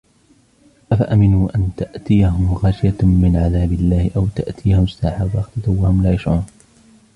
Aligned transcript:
أَفَأَمِنُوا 0.91 1.55
أَنْ 1.55 1.69
تَأْتِيَهُمْ 1.77 2.53
غَاشِيَةٌ 2.53 2.97
مِنْ 3.05 3.35
عَذَابِ 3.35 3.73
اللَّهِ 3.73 4.11
أَوْ 4.15 4.27
تَأْتِيَهُمُ 4.35 4.83
السَّاعَةُ 4.83 5.25
بَغْتَةً 5.33 5.71
وَهُمْ 5.71 6.03
لَا 6.03 6.13
يَشْعُرُونَ 6.13 6.45